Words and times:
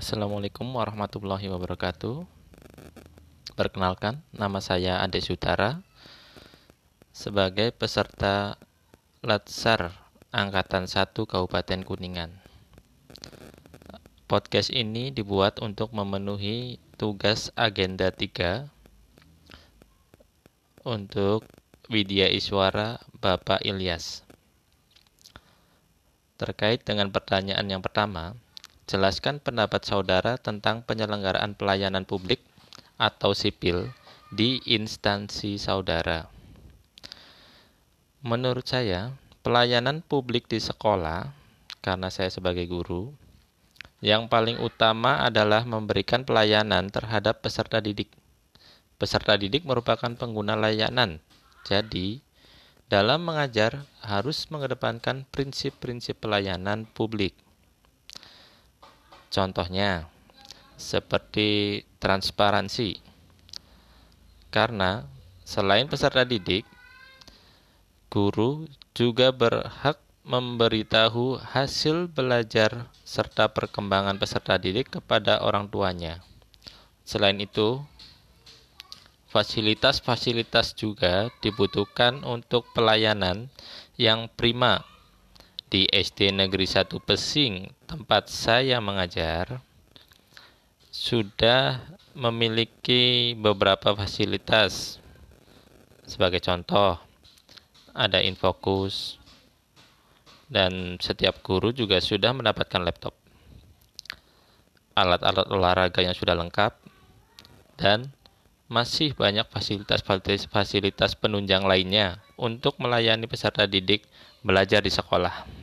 Assalamualaikum 0.00 0.64
warahmatullahi 0.64 1.52
wabarakatuh. 1.52 2.24
Perkenalkan, 3.52 4.24
nama 4.32 4.56
saya 4.64 5.04
Ade 5.04 5.20
Sutara 5.20 5.84
sebagai 7.12 7.68
peserta 7.76 8.56
Latsar 9.20 9.92
Angkatan 10.32 10.88
1 10.88 11.04
Kabupaten 11.12 11.84
Kuningan. 11.84 12.32
Podcast 14.24 14.72
ini 14.72 15.12
dibuat 15.12 15.60
untuk 15.60 15.92
memenuhi 15.92 16.80
tugas 16.96 17.52
agenda 17.52 18.08
3 18.08 18.72
untuk 20.88 21.44
Widya 21.92 22.32
Iswara 22.32 23.04
Bapak 23.20 23.60
Ilyas. 23.68 24.24
Terkait 26.40 26.80
dengan 26.88 27.12
pertanyaan 27.12 27.68
yang 27.68 27.84
pertama, 27.84 28.32
jelaskan 28.90 29.38
pendapat 29.38 29.86
saudara 29.86 30.34
tentang 30.34 30.82
penyelenggaraan 30.82 31.54
pelayanan 31.54 32.02
publik 32.02 32.42
atau 32.98 33.38
sipil 33.38 33.86
di 34.34 34.58
instansi 34.66 35.62
saudara. 35.62 36.26
Menurut 38.26 38.66
saya, 38.66 39.14
pelayanan 39.46 40.02
publik 40.02 40.50
di 40.50 40.58
sekolah, 40.58 41.30
karena 41.78 42.10
saya 42.10 42.34
sebagai 42.34 42.66
guru, 42.66 43.14
yang 44.02 44.26
paling 44.26 44.58
utama 44.58 45.22
adalah 45.22 45.62
memberikan 45.62 46.26
pelayanan 46.26 46.90
terhadap 46.90 47.46
peserta 47.46 47.78
didik. 47.78 48.10
Peserta 48.98 49.38
didik 49.38 49.62
merupakan 49.62 50.10
pengguna 50.18 50.58
layanan, 50.58 51.22
jadi 51.62 52.18
dalam 52.90 53.22
mengajar 53.22 53.86
harus 54.02 54.50
mengedepankan 54.50 55.22
prinsip-prinsip 55.30 56.18
pelayanan 56.18 56.90
publik. 56.90 57.38
Contohnya, 59.30 60.10
seperti 60.74 61.82
transparansi. 62.02 62.98
Karena 64.50 65.06
selain 65.46 65.86
peserta 65.86 66.26
didik, 66.26 66.66
guru 68.10 68.66
juga 68.90 69.30
berhak 69.30 70.02
memberitahu 70.26 71.38
hasil 71.38 72.10
belajar 72.10 72.90
serta 73.06 73.54
perkembangan 73.54 74.18
peserta 74.18 74.58
didik 74.58 74.98
kepada 74.98 75.40
orang 75.46 75.70
tuanya. 75.70 76.26
Selain 77.06 77.38
itu, 77.38 77.78
fasilitas-fasilitas 79.30 80.74
juga 80.74 81.30
dibutuhkan 81.38 82.26
untuk 82.26 82.66
pelayanan 82.74 83.46
yang 83.94 84.26
prima. 84.26 84.82
Di 85.70 85.86
SD 85.86 86.34
Negeri 86.34 86.66
1 86.66 86.98
Pesing, 86.98 87.70
tempat 87.90 88.30
saya 88.30 88.78
mengajar, 88.78 89.58
sudah 90.94 91.82
memiliki 92.14 93.34
beberapa 93.34 93.98
fasilitas. 93.98 95.02
Sebagai 96.06 96.38
contoh, 96.38 97.02
ada 97.90 98.22
infokus, 98.22 99.18
dan 100.46 101.02
setiap 101.02 101.42
guru 101.42 101.74
juga 101.74 101.98
sudah 101.98 102.30
mendapatkan 102.30 102.78
laptop. 102.78 103.14
Alat-alat 104.94 105.50
olahraga 105.50 105.98
yang 105.98 106.14
sudah 106.14 106.38
lengkap, 106.38 106.78
dan 107.74 108.06
masih 108.70 109.18
banyak 109.18 109.50
fasilitas-fasilitas 109.50 111.18
penunjang 111.18 111.66
lainnya 111.66 112.22
untuk 112.38 112.78
melayani 112.78 113.26
peserta 113.26 113.66
didik 113.66 114.06
belajar 114.46 114.78
di 114.78 114.94
sekolah. 114.94 115.59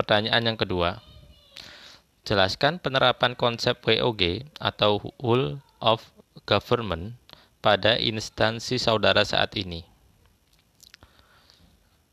Pertanyaan 0.00 0.48
yang 0.48 0.56
kedua, 0.56 1.04
Jelaskan 2.24 2.80
penerapan 2.80 3.36
konsep 3.36 3.84
WOG 3.84 4.48
atau 4.56 4.96
Whole 5.20 5.60
of 5.76 6.08
Government 6.48 7.20
pada 7.60 8.00
instansi 8.00 8.80
saudara 8.80 9.28
saat 9.28 9.52
ini. 9.60 9.84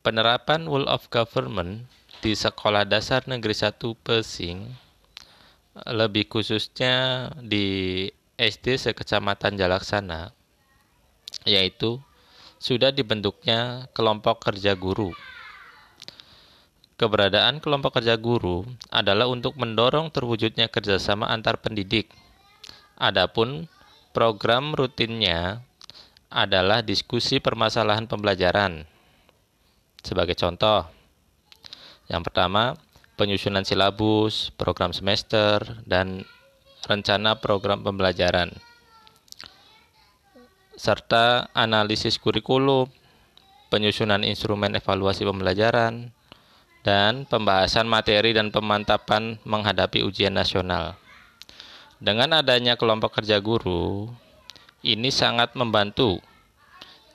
Penerapan 0.03 0.68
Whole 0.68 0.84
of 0.84 1.08
Government 1.08 1.88
di 2.20 2.36
Sekolah 2.36 2.84
Dasar 2.84 3.24
Negeri 3.24 3.56
1 3.56 3.80
Pesing, 3.80 4.68
lebih 5.88 6.28
khususnya 6.28 7.31
di 7.40 8.03
SD 8.36 8.84
sekecamatan 8.84 9.56
Jalaksana, 9.56 10.36
yaitu 11.47 12.03
sudah 12.59 12.92
dibentuknya 12.92 13.88
kelompok 13.96 14.44
kerja 14.44 14.76
guru 14.76 15.16
Keberadaan 16.97 17.62
kelompok 17.62 18.02
kerja 18.02 18.18
guru 18.18 18.66
adalah 18.90 19.30
untuk 19.30 19.53
mendorong 19.53 20.09
terwujudnya 20.09 20.66
kerjasama 20.66 21.30
antar 21.30 21.62
pendidik. 21.62 22.09
Adapun 22.97 23.69
program 24.18 24.74
rutinnya 24.74 25.62
adalah 26.34 26.81
diskusi 26.81 27.38
permasalahan 27.38 28.09
pembelajaran. 28.09 28.90
Sebagai 30.02 30.34
contoh, 30.34 30.90
yang 32.09 32.25
pertama, 32.25 32.74
penyusunan 33.14 33.62
silabus, 33.62 34.50
program 34.58 34.90
semester, 34.90 35.62
dan 35.85 36.25
rencana 36.90 37.38
program 37.38 37.85
pembelajaran, 37.85 38.50
serta 40.74 41.53
analisis 41.53 42.18
kurikulum, 42.18 42.90
penyusunan 43.69 44.25
instrumen 44.25 44.74
evaluasi 44.74 45.29
pembelajaran, 45.29 46.16
dan 46.86 47.26
pembahasan 47.26 47.86
materi 47.90 48.34
dan 48.34 48.54
pemantapan 48.54 49.38
menghadapi 49.46 50.04
ujian 50.06 50.34
nasional. 50.34 50.98
Dengan 51.98 52.38
adanya 52.38 52.78
kelompok 52.78 53.18
kerja 53.18 53.42
guru, 53.42 54.12
ini 54.86 55.10
sangat 55.10 55.58
membantu 55.58 56.22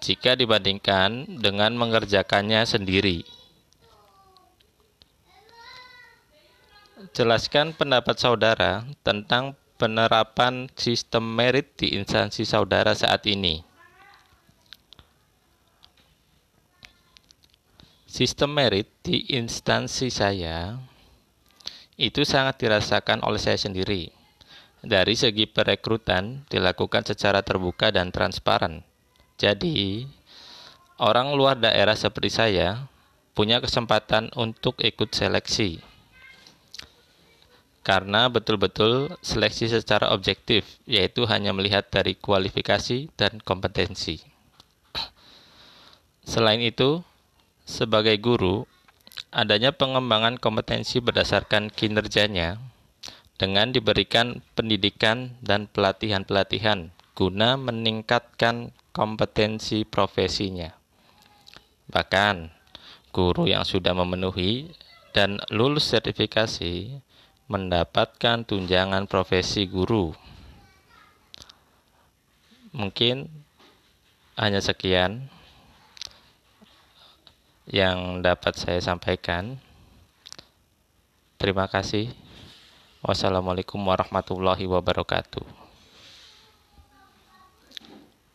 jika 0.02 0.34
dibandingkan 0.34 1.38
dengan 1.38 1.78
mengerjakannya 1.78 2.66
sendiri. 2.66 3.22
Jelaskan 7.14 7.74
pendapat 7.74 8.18
saudara 8.18 8.82
tentang 9.06 9.54
penerapan 9.78 10.70
sistem 10.78 11.26
merit 11.26 11.74
di 11.78 11.98
instansi 11.98 12.46
saudara 12.46 12.94
saat 12.94 13.26
ini. 13.30 13.71
Sistem 18.12 18.52
merit 18.60 18.92
di 19.00 19.24
instansi 19.40 20.12
saya 20.12 20.76
itu 21.96 22.28
sangat 22.28 22.60
dirasakan 22.60 23.24
oleh 23.24 23.40
saya 23.40 23.56
sendiri. 23.56 24.12
Dari 24.84 25.16
segi 25.16 25.48
perekrutan 25.48 26.44
dilakukan 26.52 27.08
secara 27.08 27.40
terbuka 27.40 27.88
dan 27.88 28.12
transparan. 28.12 28.84
Jadi, 29.40 30.04
orang 31.00 31.32
luar 31.32 31.56
daerah 31.56 31.96
seperti 31.96 32.28
saya 32.28 32.84
punya 33.32 33.64
kesempatan 33.64 34.28
untuk 34.36 34.84
ikut 34.84 35.08
seleksi. 35.08 35.80
Karena 37.80 38.28
betul-betul 38.28 39.16
seleksi 39.24 39.72
secara 39.72 40.12
objektif, 40.12 40.68
yaitu 40.84 41.24
hanya 41.32 41.56
melihat 41.56 41.88
dari 41.88 42.12
kualifikasi 42.20 43.08
dan 43.16 43.40
kompetensi. 43.40 44.20
Selain 46.28 46.60
itu, 46.60 47.00
sebagai 47.64 48.18
guru, 48.18 48.68
adanya 49.32 49.72
pengembangan 49.72 50.36
kompetensi 50.36 51.00
berdasarkan 51.00 51.72
kinerjanya 51.72 52.58
dengan 53.40 53.74
diberikan 53.74 54.44
pendidikan 54.54 55.34
dan 55.42 55.66
pelatihan-pelatihan 55.66 56.94
guna 57.12 57.58
meningkatkan 57.60 58.70
kompetensi 58.92 59.84
profesinya. 59.88 60.72
Bahkan, 61.90 62.48
guru 63.12 63.44
yang 63.50 63.66
sudah 63.66 63.92
memenuhi 63.92 64.72
dan 65.12 65.40
lulus 65.52 65.92
sertifikasi 65.92 67.02
mendapatkan 67.52 68.48
tunjangan 68.48 69.04
profesi 69.04 69.68
guru. 69.68 70.16
Mungkin 72.72 73.28
hanya 74.40 74.64
sekian 74.64 75.28
yang 77.72 78.20
dapat 78.20 78.52
saya 78.60 78.84
sampaikan. 78.84 79.56
Terima 81.40 81.66
kasih. 81.66 82.12
Wassalamualaikum 83.02 83.80
warahmatullahi 83.80 84.68
wabarakatuh. 84.68 85.61